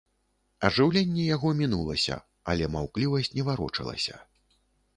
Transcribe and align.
Ажыўленне 0.69 1.25
яго 1.35 1.51
мінулася, 1.59 2.17
але 2.53 2.71
маўклівасць 2.77 3.33
не 3.37 3.47
варочалася. 3.51 4.15